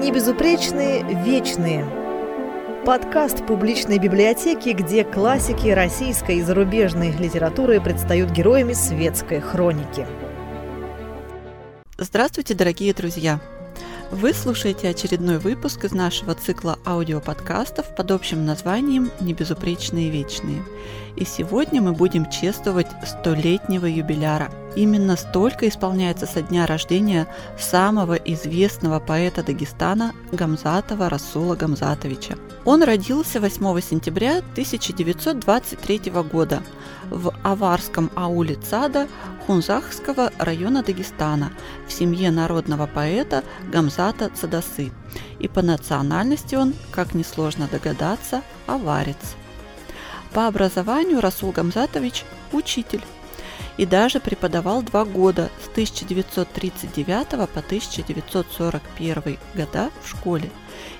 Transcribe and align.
Небезупречные 0.00 1.04
вечные. 1.24 1.84
Подкаст 2.86 3.46
публичной 3.46 3.98
библиотеки, 3.98 4.70
где 4.70 5.04
классики 5.04 5.68
российской 5.68 6.36
и 6.36 6.42
зарубежной 6.42 7.10
литературы 7.10 7.82
предстают 7.82 8.30
героями 8.30 8.72
светской 8.72 9.40
хроники. 9.40 10.06
Здравствуйте, 11.98 12.54
дорогие 12.54 12.94
друзья! 12.94 13.40
Вы 14.10 14.32
слушаете 14.32 14.88
очередной 14.88 15.36
выпуск 15.36 15.84
из 15.84 15.92
нашего 15.92 16.34
цикла 16.34 16.78
аудиоподкастов 16.86 17.94
под 17.94 18.10
общим 18.10 18.46
названием 18.46 19.10
«Небезупречные 19.20 20.08
вечные». 20.08 20.62
И 21.16 21.26
сегодня 21.26 21.82
мы 21.82 21.92
будем 21.92 22.30
чествовать 22.30 22.88
столетнего 23.04 23.84
юбиляра. 23.84 24.50
Именно 24.76 25.16
столько 25.16 25.68
исполняется 25.68 26.26
со 26.26 26.42
дня 26.42 26.64
рождения 26.64 27.26
самого 27.58 28.14
известного 28.14 29.00
поэта 29.00 29.42
Дагестана 29.42 30.14
Гамзатова 30.30 31.08
Расула 31.08 31.56
Гамзатовича. 31.56 32.36
Он 32.64 32.84
родился 32.84 33.40
8 33.40 33.80
сентября 33.80 34.38
1923 34.38 36.12
года 36.30 36.62
в 37.10 37.34
аварском 37.42 38.10
ауле 38.14 38.54
Цада 38.54 39.08
Хунзахского 39.46 40.30
района 40.38 40.84
Дагестана 40.84 41.50
в 41.88 41.92
семье 41.92 42.30
народного 42.30 42.86
поэта 42.86 43.42
Гамзата 43.72 44.30
Цадасы. 44.30 44.92
И 45.40 45.48
по 45.48 45.62
национальности 45.62 46.54
он, 46.54 46.74
как 46.92 47.14
несложно 47.14 47.66
догадаться, 47.66 48.42
аварец. 48.68 49.34
По 50.32 50.46
образованию 50.46 51.20
Расул 51.20 51.50
Гамзатович– 51.50 52.24
учитель 52.52 53.02
и 53.80 53.86
даже 53.86 54.20
преподавал 54.20 54.82
два 54.82 55.06
года 55.06 55.48
с 55.64 55.68
1939 55.68 57.30
по 57.30 57.60
1941 57.60 59.38
года 59.54 59.90
в 60.02 60.08
школе. 60.10 60.50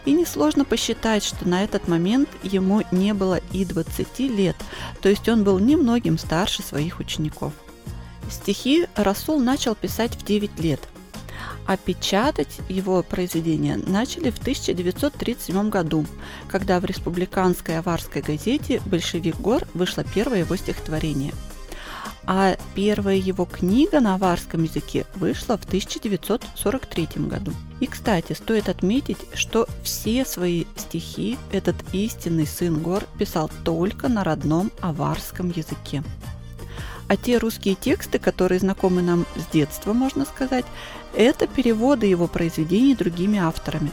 И 0.06 0.12
несложно 0.12 0.64
посчитать, 0.64 1.22
что 1.22 1.46
на 1.46 1.62
этот 1.62 1.88
момент 1.88 2.30
ему 2.42 2.80
не 2.90 3.12
было 3.12 3.38
и 3.52 3.66
20 3.66 4.20
лет, 4.20 4.56
то 5.02 5.10
есть 5.10 5.28
он 5.28 5.44
был 5.44 5.58
немногим 5.58 6.16
старше 6.16 6.62
своих 6.62 7.00
учеников. 7.00 7.52
Стихи 8.30 8.86
Расул 8.94 9.40
начал 9.40 9.74
писать 9.74 10.14
в 10.14 10.24
9 10.24 10.58
лет, 10.58 10.80
а 11.66 11.76
печатать 11.76 12.60
его 12.70 13.02
произведения 13.02 13.76
начали 13.76 14.30
в 14.30 14.38
1937 14.38 15.68
году, 15.68 16.06
когда 16.48 16.80
в 16.80 16.86
республиканской 16.86 17.78
аварской 17.78 18.22
газете 18.22 18.80
«Большевик 18.86 19.36
гор» 19.38 19.68
вышло 19.74 20.02
первое 20.02 20.38
его 20.38 20.56
стихотворение. 20.56 21.34
А 22.26 22.56
первая 22.74 23.16
его 23.16 23.44
книга 23.44 24.00
на 24.00 24.14
аварском 24.14 24.62
языке 24.62 25.06
вышла 25.14 25.56
в 25.56 25.64
1943 25.64 27.08
году. 27.26 27.52
И, 27.80 27.86
кстати, 27.86 28.34
стоит 28.34 28.68
отметить, 28.68 29.18
что 29.34 29.66
все 29.82 30.24
свои 30.24 30.66
стихи 30.76 31.38
этот 31.50 31.76
истинный 31.92 32.46
сын 32.46 32.80
гор 32.80 33.04
писал 33.18 33.50
только 33.64 34.08
на 34.08 34.22
родном 34.22 34.70
аварском 34.80 35.48
языке. 35.48 36.02
А 37.08 37.16
те 37.16 37.38
русские 37.38 37.74
тексты, 37.74 38.20
которые 38.20 38.60
знакомы 38.60 39.02
нам 39.02 39.26
с 39.34 39.52
детства, 39.52 39.92
можно 39.92 40.24
сказать, 40.24 40.64
это 41.14 41.48
переводы 41.48 42.06
его 42.06 42.28
произведений 42.28 42.94
другими 42.94 43.38
авторами. 43.38 43.90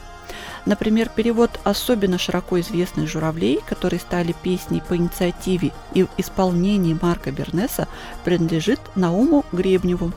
Например, 0.67 1.07
перевод 1.07 1.61
особенно 1.63 2.17
широко 2.17 2.59
известных 2.59 3.07
«Журавлей», 3.07 3.61
которые 3.65 4.01
стали 4.01 4.35
песней 4.43 4.81
по 4.81 4.97
инициативе 4.97 5.71
и 5.93 6.05
исполнении 6.17 6.97
Марка 7.01 7.31
Бернеса, 7.31 7.87
принадлежит 8.25 8.81
Науму 8.93 9.45
Гребневу, 9.53 10.11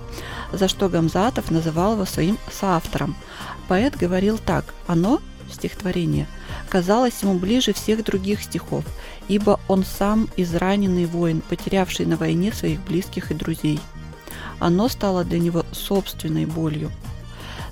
за 0.50 0.66
что 0.66 0.88
Гамзатов 0.88 1.52
называл 1.52 1.92
его 1.92 2.04
своим 2.04 2.36
соавтором. 2.50 3.14
Поэт 3.68 3.96
говорил 3.96 4.38
так 4.38 4.64
«Оно, 4.88 5.22
стихотворение, 5.52 6.26
казалось 6.68 7.22
ему 7.22 7.38
ближе 7.38 7.72
всех 7.72 8.02
других 8.04 8.42
стихов, 8.42 8.84
ибо 9.28 9.60
он 9.68 9.84
сам 9.84 10.28
израненный 10.36 11.06
воин, 11.06 11.42
потерявший 11.48 12.06
на 12.06 12.16
войне 12.16 12.52
своих 12.52 12.80
близких 12.80 13.30
и 13.30 13.34
друзей. 13.34 13.78
Оно 14.58 14.88
стало 14.88 15.22
для 15.22 15.38
него 15.38 15.64
собственной 15.70 16.46
болью. 16.46 16.90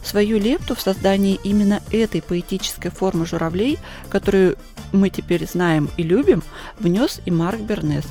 Свою 0.05 0.39
лепту 0.39 0.75
в 0.75 0.81
создании 0.81 1.41
именно 1.45 1.83
этой 1.91 2.23
поэтической 2.23 2.91
формы 2.91 3.27
журавлей, 3.27 3.79
которую 4.09 4.57
мы 4.93 5.11
теперь 5.11 5.47
знаем 5.47 5.91
и 5.97 6.03
любим, 6.03 6.43
внес 6.79 7.21
и 7.25 7.31
Марк 7.31 7.61
Бернес. 7.61 8.07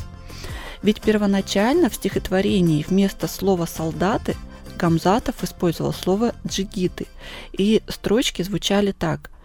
Ведь 0.84 1.02
первоначально 1.02 1.90
в 1.90 1.96
стихотворении 1.96 2.86
вместо 2.88 3.28
слова 3.28 3.66
«солдаты» 3.66 4.36
Гамзатов 4.78 5.44
использовал 5.44 5.92
слово 5.92 6.36
«джигиты», 6.46 7.08
и 7.52 7.82
строчки 7.88 8.44
звучали 8.44 8.92
так– 8.92 9.32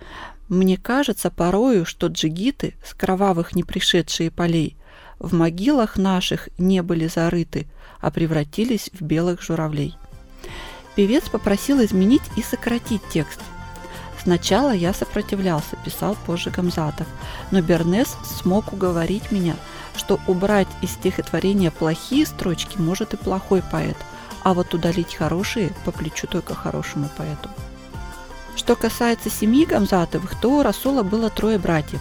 мне 0.53 0.77
кажется 0.77 1.31
порою, 1.31 1.87
что 1.87 2.09
джигиты, 2.09 2.75
с 2.85 2.93
кровавых 2.93 3.55
не 3.55 3.65
пришедшие 3.65 4.31
полей, 4.31 4.77
в 5.19 5.33
могилах 5.33 5.97
наших 5.97 6.51
не 6.59 6.83
были 6.83 7.07
зарыты, 7.07 7.67
а 8.01 8.11
превратились 8.11 8.91
в 8.93 9.01
белых 9.01 9.41
журавлей. 9.41 9.95
Певец 10.95 11.29
попросил 11.29 11.83
изменить 11.85 12.23
и 12.37 12.43
сократить 12.43 13.03
текст. 13.09 13.41
Сначала 14.23 14.71
я 14.71 14.95
сопротивлялся, 14.95 15.77
писал 15.85 16.17
позже 16.27 16.51
Гамзатов, 16.51 17.07
но 17.51 17.61
Бернес 17.61 18.17
смог 18.25 18.73
уговорить 18.73 19.33
меня, 19.33 19.57
что 19.97 20.21
убрать 20.27 20.69
из 20.81 20.91
стихотворения 20.91 21.71
плохие 21.71 22.25
строчки 22.27 22.79
может 22.79 23.15
и 23.15 23.17
плохой 23.17 23.63
поэт, 23.63 23.97
а 24.45 24.55
вот 24.55 24.75
удалить 24.75 25.15
хорошие 25.15 25.73
по 25.85 25.91
плечу 25.91 26.27
только 26.27 26.55
хорошему 26.55 27.09
поэту. 27.17 27.49
Что 28.55 28.77
касается 28.77 29.31
семьи 29.31 29.65
Гамзатовых, 29.65 30.41
то 30.41 30.59
у 30.59 30.63
Расула 30.63 31.03
было 31.03 31.31
трое 31.31 31.59
братьев. 31.59 32.01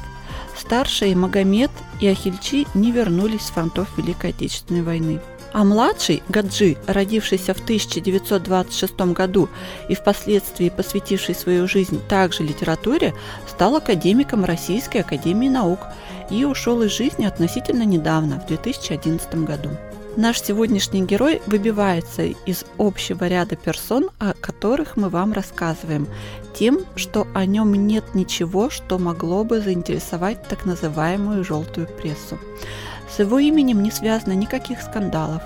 Старшие 0.59 1.15
Магомед 1.15 1.71
и 1.99 2.07
Ахильчи 2.07 2.67
не 2.73 2.91
вернулись 2.91 3.41
с 3.41 3.49
фронтов 3.49 3.87
Великой 3.97 4.31
Отечественной 4.31 4.83
войны. 4.83 5.21
А 5.53 5.65
младший, 5.65 6.23
Гаджи, 6.29 6.77
родившийся 6.87 7.53
в 7.53 7.59
1926 7.59 8.99
году 9.13 9.49
и 9.89 9.95
впоследствии 9.95 10.69
посвятивший 10.69 11.35
свою 11.35 11.67
жизнь 11.67 12.01
также 12.07 12.43
литературе, 12.43 13.13
стал 13.47 13.75
академиком 13.75 14.45
Российской 14.45 14.99
Академии 14.99 15.49
Наук 15.49 15.79
и 16.29 16.45
ушел 16.45 16.81
из 16.83 16.91
жизни 16.91 17.25
относительно 17.25 17.83
недавно, 17.83 18.39
в 18.39 18.47
2011 18.47 19.43
году. 19.43 19.69
Наш 20.17 20.41
сегодняшний 20.41 21.05
герой 21.05 21.41
выбивается 21.45 22.23
из 22.23 22.65
общего 22.77 23.27
ряда 23.27 23.55
персон, 23.55 24.09
о 24.19 24.33
которых 24.33 24.97
мы 24.97 25.07
вам 25.07 25.31
рассказываем, 25.31 26.07
тем, 26.53 26.79
что 26.95 27.27
о 27.33 27.45
нем 27.45 27.73
нет 27.73 28.13
ничего, 28.13 28.69
что 28.69 28.99
могло 28.99 29.45
бы 29.45 29.61
заинтересовать 29.61 30.45
так 30.47 30.65
называемую 30.65 31.45
желтую 31.45 31.87
прессу. 31.87 32.37
С 33.11 33.19
его 33.19 33.39
именем 33.39 33.83
не 33.83 33.91
связано 33.91 34.31
никаких 34.33 34.81
скандалов, 34.81 35.41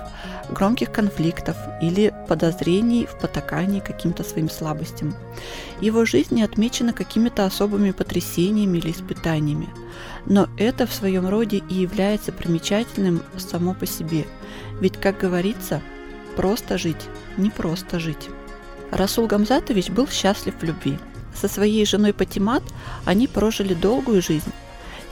громких 0.50 0.92
конфликтов 0.92 1.56
или 1.82 2.14
подозрений 2.28 3.06
в 3.06 3.18
потакании 3.18 3.80
каким-то 3.80 4.22
своим 4.22 4.48
слабостям. 4.48 5.16
Его 5.80 6.04
жизнь 6.04 6.36
не 6.36 6.44
отмечена 6.44 6.92
какими-то 6.92 7.44
особыми 7.44 7.90
потрясениями 7.90 8.78
или 8.78 8.92
испытаниями. 8.92 9.68
Но 10.26 10.48
это 10.56 10.86
в 10.86 10.94
своем 10.94 11.28
роде 11.28 11.62
и 11.68 11.74
является 11.74 12.30
примечательным 12.30 13.22
само 13.36 13.74
по 13.74 13.84
себе. 13.84 14.26
Ведь, 14.80 14.96
как 14.98 15.18
говорится, 15.18 15.82
просто 16.36 16.78
жить, 16.78 17.08
не 17.36 17.50
просто 17.50 17.98
жить. 17.98 18.28
Расул 18.92 19.26
Гамзатович 19.26 19.90
был 19.90 20.06
счастлив 20.06 20.54
в 20.60 20.62
любви. 20.62 20.98
Со 21.34 21.48
своей 21.48 21.84
женой 21.84 22.12
Патимат 22.12 22.62
они 23.04 23.26
прожили 23.26 23.74
долгую 23.74 24.22
жизнь. 24.22 24.52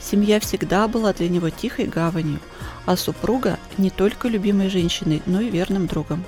Семья 0.05 0.39
всегда 0.39 0.87
была 0.87 1.13
для 1.13 1.29
него 1.29 1.49
тихой 1.49 1.85
гаванью, 1.85 2.39
а 2.85 2.95
супруга 2.95 3.57
не 3.79 3.89
только 3.89 4.27
любимой 4.27 4.69
женщиной, 4.69 5.23
но 5.25 5.41
и 5.41 5.49
верным 5.49 5.87
другом. 5.87 6.23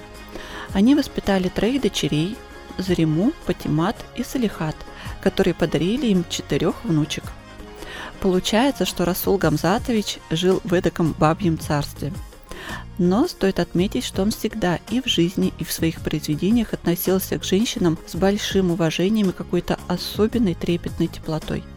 Они 0.74 0.96
воспитали 0.96 1.48
троих 1.50 1.82
дочерей– 1.82 2.36
Зариму, 2.80 3.34
Патимат 3.46 3.96
и 4.16 4.24
Салихат, 4.24 4.76
которые 5.22 5.54
подарили 5.54 6.08
им 6.08 6.26
четырех 6.28 6.84
внучек. 6.84 7.24
Получается, 8.20 8.86
что 8.86 9.06
Расул 9.06 9.38
Гамзатович 9.38 10.20
жил 10.32 10.60
в 10.64 10.74
эдаком 10.74 11.16
бабьем 11.18 11.60
царстве. 11.60 12.14
Но 12.98 13.28
стоит 13.28 13.60
отметить, 13.60 14.04
что 14.04 14.24
он 14.24 14.32
всегда 14.32 14.80
и 14.90 15.02
в 15.02 15.08
жизни, 15.08 15.54
и 15.60 15.64
в 15.64 15.72
своих 15.72 16.02
произведениях 16.02 16.74
относился 16.74 17.38
к 17.38 17.44
женщинам 17.44 17.98
с 18.08 18.16
большим 18.16 18.72
уважением 18.72 19.30
и 19.30 19.34
какой-то 19.34 19.80
особенной 19.88 20.56
трепетной 20.56 21.08
теплотой– 21.08 21.64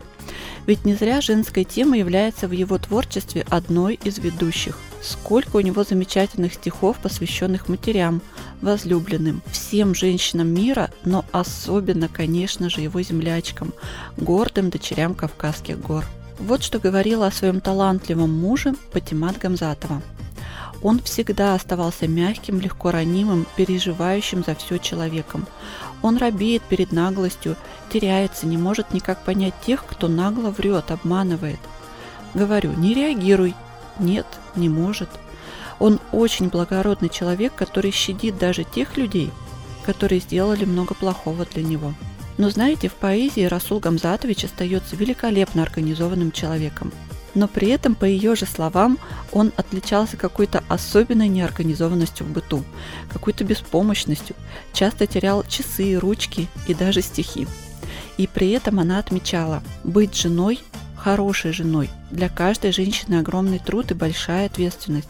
ведь 0.70 0.84
не 0.84 0.94
зря 0.94 1.20
женская 1.20 1.64
тема 1.64 1.99
является 1.99 2.46
в 2.46 2.52
его 2.52 2.78
творчестве 2.78 3.44
одной 3.50 3.99
из 4.05 4.19
ведущих. 4.19 4.78
Сколько 5.02 5.56
у 5.56 5.61
него 5.61 5.82
замечательных 5.82 6.55
стихов, 6.55 6.99
посвященных 6.99 7.69
матерям, 7.69 8.22
возлюбленным, 8.62 9.43
всем 9.50 9.96
женщинам 9.96 10.46
мира, 10.46 10.93
но 11.05 11.25
особенно, 11.32 12.06
конечно 12.06 12.70
же, 12.70 12.82
его 12.82 13.02
землячкам, 13.02 13.72
гордым 14.17 14.70
дочерям 14.70 15.17
Кавказских 15.17 15.81
гор. 15.81 16.05
Вот 16.38 16.62
что 16.62 16.78
говорила 16.78 17.26
о 17.26 17.32
своем 17.32 17.61
талантливом 17.61 18.31
муже 18.31 18.76
Патимат 18.93 19.38
Гамзатова. 19.38 20.00
Он 20.82 21.00
всегда 21.00 21.55
оставался 21.55 22.09
мягким, 22.09 22.59
легко 22.59 22.91
ранимым, 22.91 23.47
переживающим 23.56 24.43
за 24.44 24.55
все 24.55 24.79
человеком. 24.79 25.47
Он 26.03 26.17
робеет 26.17 26.62
перед 26.62 26.93
наглостью, 26.93 27.56
теряется, 27.93 28.47
не 28.47 28.56
может 28.56 28.94
никак 28.94 29.23
понять 29.23 29.55
тех, 29.67 29.85
кто 29.85 30.09
нагло 30.09 30.50
врет, 30.50 30.91
обманывает. 30.91 31.61
Говорю, 32.32 32.73
не 32.73 32.94
реагируй. 32.94 33.55
Нет, 33.99 34.27
не 34.56 34.69
может. 34.69 35.11
Он 35.79 35.99
очень 36.12 36.49
благородный 36.49 37.09
человек, 37.09 37.55
который 37.55 37.91
щадит 37.91 38.38
даже 38.38 38.65
тех 38.65 38.97
людей, 38.97 39.31
которые 39.85 40.21
сделали 40.21 40.65
много 40.65 40.94
плохого 40.94 41.44
для 41.44 41.62
него. 41.62 41.94
Но 42.38 42.49
знаете, 42.49 42.88
в 42.88 42.94
поэзии 42.94 43.44
Расул 43.44 43.81
Гамзатович 43.81 44.44
остается 44.44 44.97
великолепно 44.97 45.62
организованным 45.62 46.32
человеком. 46.32 46.91
Но 47.35 47.47
при 47.47 47.69
этом, 47.69 47.94
по 47.94 48.05
ее 48.05 48.35
же 48.35 48.47
словам, 48.47 48.99
он 49.32 49.53
отличался 49.56 50.17
какой-то 50.17 50.65
особенной 50.69 51.29
неорганизованностью 51.29 52.27
в 52.27 52.31
быту, 52.31 52.65
какой-то 53.09 53.44
беспомощностью, 53.44 54.35
часто 54.73 55.06
терял 55.06 55.44
часы, 55.44 55.97
ручки 55.97 56.49
и 56.67 56.75
даже 56.75 57.03
стихи. 57.03 57.47
И 58.17 58.27
при 58.27 58.50
этом 58.50 58.81
она 58.81 58.99
отмечала, 58.99 59.62
быть 59.85 60.15
женой, 60.15 60.61
хорошей 60.97 61.53
женой, 61.53 61.88
для 62.11 62.29
каждой 62.29 62.73
женщины 62.73 63.17
огромный 63.17 63.59
труд 63.59 63.91
и 63.91 63.94
большая 63.94 64.47
ответственность. 64.47 65.09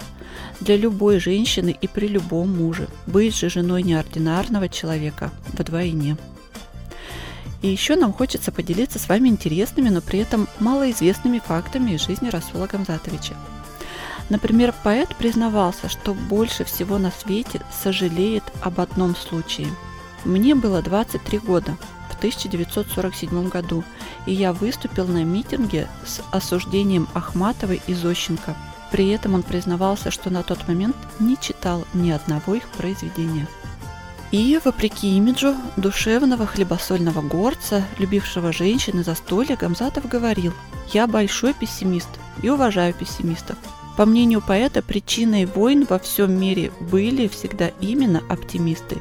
Для 0.60 0.76
любой 0.76 1.18
женщины 1.18 1.76
и 1.78 1.88
при 1.88 2.06
любом 2.06 2.56
муже. 2.56 2.88
Быть 3.06 3.36
же 3.36 3.50
женой 3.50 3.82
неординарного 3.82 4.68
человека 4.68 5.30
вдвойне. 5.52 6.16
И 7.62 7.68
еще 7.68 7.96
нам 7.96 8.12
хочется 8.12 8.52
поделиться 8.52 8.98
с 8.98 9.08
вами 9.08 9.28
интересными, 9.28 9.90
но 9.90 10.00
при 10.00 10.20
этом 10.20 10.48
малоизвестными 10.60 11.38
фактами 11.38 11.92
из 11.92 12.06
жизни 12.06 12.30
Расула 12.30 12.66
Гамзатовича. 12.66 13.34
Например, 14.30 14.72
поэт 14.84 15.14
признавался, 15.16 15.88
что 15.88 16.14
больше 16.14 16.64
всего 16.64 16.98
на 16.98 17.10
свете 17.10 17.60
сожалеет 17.82 18.44
об 18.62 18.80
одном 18.80 19.16
случае. 19.16 19.66
Мне 20.24 20.54
было 20.54 20.82
23 20.82 21.38
года 21.38 21.76
в 22.10 22.16
1947 22.16 23.48
году, 23.48 23.82
и 24.26 24.32
я 24.32 24.52
выступил 24.52 25.06
на 25.06 25.24
митинге 25.24 25.88
с 26.06 26.20
осуждением 26.30 27.08
Ахматовой 27.12 27.82
и 27.86 27.94
Зощенко. 27.94 28.56
При 28.92 29.08
этом 29.10 29.34
он 29.34 29.42
признавался, 29.42 30.10
что 30.10 30.30
на 30.30 30.42
тот 30.42 30.66
момент 30.68 30.96
не 31.18 31.36
читал 31.36 31.84
ни 31.92 32.10
одного 32.10 32.54
их 32.54 32.68
произведения. 32.68 33.46
И, 34.30 34.60
вопреки 34.64 35.16
имиджу 35.16 35.56
душевного 35.76 36.46
хлебосольного 36.46 37.20
горца, 37.20 37.82
любившего 37.98 38.52
женщин 38.52 39.00
и 39.00 39.02
застолья, 39.02 39.56
Гамзатов 39.56 40.08
говорил 40.08 40.52
«Я 40.92 41.08
большой 41.08 41.52
пессимист 41.52 42.08
и 42.42 42.48
уважаю 42.48 42.94
пессимистов». 42.94 43.56
По 43.96 44.06
мнению 44.06 44.40
поэта, 44.40 44.82
причиной 44.82 45.46
войн 45.46 45.84
во 45.88 45.98
всем 45.98 46.32
мире 46.32 46.72
были 46.80 47.26
всегда 47.26 47.68
именно 47.80 48.22
оптимисты. 48.28 48.98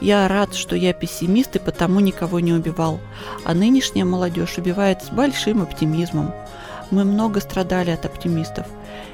Я 0.00 0.28
рад, 0.28 0.54
что 0.54 0.76
я 0.76 0.92
пессимист 0.92 1.56
и 1.56 1.58
потому 1.58 1.98
никого 1.98 2.38
не 2.38 2.52
убивал, 2.52 3.00
а 3.44 3.54
нынешняя 3.54 4.04
молодежь 4.04 4.58
убивает 4.58 5.02
с 5.02 5.10
большим 5.10 5.60
оптимизмом. 5.60 6.32
Мы 6.90 7.04
много 7.04 7.40
страдали 7.40 7.90
от 7.90 8.06
оптимистов. 8.06 8.66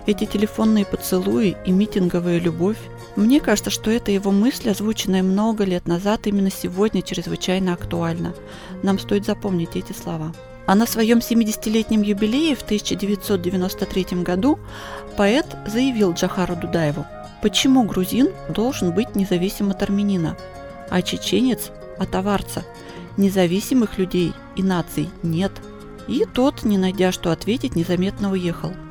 Эти 0.06 0.26
телефонные 0.26 0.84
поцелуи 0.84 1.56
и 1.64 1.72
митинговая 1.72 2.38
любовь 2.38 2.78
мне 3.16 3.40
кажется, 3.40 3.70
что 3.70 3.90
эта 3.90 4.10
его 4.10 4.32
мысль, 4.32 4.70
озвученная 4.70 5.22
много 5.22 5.64
лет 5.64 5.86
назад, 5.86 6.26
именно 6.26 6.50
сегодня 6.50 7.00
чрезвычайно 7.00 7.72
актуальна. 7.72 8.34
Нам 8.82 8.98
стоит 8.98 9.24
запомнить 9.24 9.76
эти 9.76 9.92
слова. 9.92 10.32
А 10.66 10.74
на 10.74 10.86
своем 10.86 11.18
70-летнем 11.18 12.02
юбилее 12.02 12.56
в 12.56 12.62
1993 12.62 14.22
году 14.22 14.58
поэт 15.16 15.46
заявил 15.66 16.12
Джахару 16.12 16.56
Дудаеву, 16.56 17.06
почему 17.42 17.84
грузин 17.84 18.30
должен 18.48 18.92
быть 18.92 19.14
независим 19.14 19.70
от 19.70 19.82
армянина, 19.82 20.36
а 20.90 21.02
чеченец 21.02 21.70
от 21.98 22.14
аварца. 22.14 22.64
Независимых 23.16 23.98
людей 23.98 24.32
и 24.56 24.62
наций 24.62 25.08
нет. 25.22 25.52
И 26.08 26.24
тот, 26.24 26.64
не 26.64 26.78
найдя 26.78 27.12
что 27.12 27.30
ответить, 27.32 27.76
незаметно 27.76 28.30
уехал– 28.30 28.72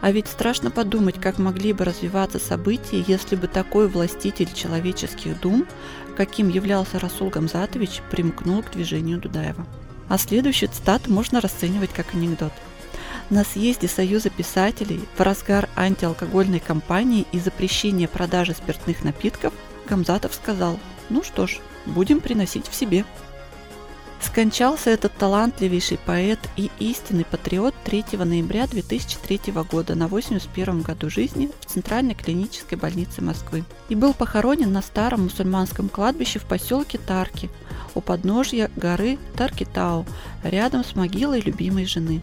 а 0.00 0.12
ведь 0.12 0.28
страшно 0.28 0.70
подумать, 0.70 1.20
как 1.20 1.38
могли 1.38 1.72
бы 1.72 1.84
развиваться 1.84 2.38
события, 2.38 3.04
если 3.06 3.36
бы 3.36 3.48
такой 3.48 3.88
властитель 3.88 4.52
человеческих 4.52 5.40
дум, 5.40 5.66
каким 6.16 6.48
являлся 6.48 6.98
Расул 6.98 7.30
Гамзатович, 7.30 8.02
примкнул 8.10 8.62
к 8.62 8.70
движению 8.70 9.18
Дудаева. 9.20 9.66
А 10.08 10.18
следующую 10.18 10.68
цитату 10.70 11.12
можно 11.12 11.40
расценивать 11.40 11.92
как 11.92 12.14
анекдот. 12.14 12.52
На 13.30 13.42
съезде 13.42 13.88
Союза 13.88 14.30
писателей 14.30 15.00
в 15.16 15.20
разгар 15.20 15.68
антиалкогольной 15.74 16.60
кампании 16.60 17.26
и 17.32 17.40
запрещения 17.40 18.06
продажи 18.06 18.52
спиртных 18.52 19.02
напитков 19.02 19.52
Гамзатов 19.88 20.34
сказал, 20.34 20.78
ну 21.08 21.24
что 21.24 21.46
ж, 21.46 21.58
будем 21.86 22.20
приносить 22.20 22.68
в 22.68 22.74
себе. 22.74 23.04
Скончался 24.36 24.90
этот 24.90 25.14
талантливейший 25.14 25.96
поэт 25.96 26.38
и 26.58 26.70
истинный 26.78 27.24
патриот 27.24 27.74
3 27.86 28.04
ноября 28.18 28.66
2003 28.66 29.50
года 29.70 29.94
на 29.94 30.08
81 30.08 30.82
году 30.82 31.08
жизни 31.08 31.50
в 31.60 31.64
Центральной 31.64 32.14
клинической 32.14 32.76
больнице 32.76 33.22
Москвы 33.22 33.64
и 33.88 33.94
был 33.94 34.12
похоронен 34.12 34.70
на 34.70 34.82
старом 34.82 35.22
мусульманском 35.22 35.88
кладбище 35.88 36.38
в 36.38 36.44
поселке 36.44 36.98
Тарки 36.98 37.48
у 37.94 38.02
подножья 38.02 38.70
горы 38.76 39.18
Таркитау, 39.38 40.04
рядом 40.42 40.84
с 40.84 40.94
могилой 40.94 41.40
любимой 41.40 41.86
жены. 41.86 42.20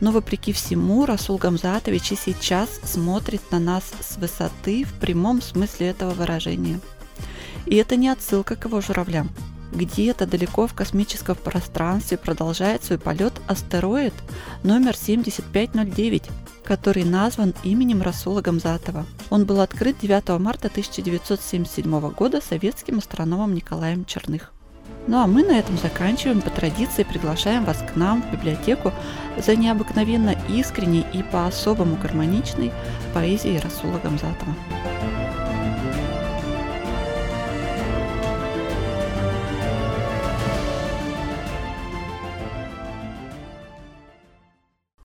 Но 0.00 0.12
вопреки 0.12 0.54
всему 0.54 1.04
Расул 1.04 1.36
Гамзатович 1.36 2.12
и 2.12 2.16
сейчас 2.16 2.80
смотрит 2.84 3.42
на 3.50 3.58
нас 3.58 3.84
с 4.00 4.16
высоты 4.16 4.84
в 4.84 4.94
прямом 4.94 5.42
смысле 5.42 5.88
этого 5.88 6.14
выражения. 6.14 6.80
И 7.66 7.76
это 7.76 7.96
не 7.96 8.08
отсылка 8.08 8.56
к 8.56 8.64
его 8.64 8.80
журавлям– 8.80 9.28
где-то 9.72 10.26
далеко 10.26 10.66
в 10.66 10.74
космическом 10.74 11.36
пространстве 11.36 12.18
продолжает 12.18 12.84
свой 12.84 12.98
полет 12.98 13.32
астероид 13.48 14.14
номер 14.62 14.96
7509, 14.96 16.24
который 16.64 17.04
назван 17.04 17.54
именем 17.64 18.02
Расула 18.02 18.40
Гамзатова. 18.40 19.06
Он 19.30 19.44
был 19.44 19.60
открыт 19.60 19.96
9 20.00 20.38
марта 20.40 20.68
1977 20.68 22.10
года 22.10 22.40
советским 22.40 22.98
астрономом 22.98 23.54
Николаем 23.54 24.04
Черных. 24.04 24.52
Ну 25.06 25.18
а 25.18 25.26
мы 25.26 25.42
на 25.42 25.58
этом 25.58 25.76
заканчиваем. 25.78 26.40
По 26.40 26.50
традиции 26.50 27.02
приглашаем 27.02 27.64
вас 27.64 27.78
к 27.78 27.96
нам 27.96 28.22
в 28.22 28.32
библиотеку 28.32 28.92
за 29.36 29.56
необыкновенно 29.56 30.36
искренней 30.48 31.04
и 31.12 31.22
по-особому 31.22 31.96
гармоничной 31.96 32.72
поэзией 33.12 33.58
Расула 33.58 33.98
Гамзатова. 33.98 35.21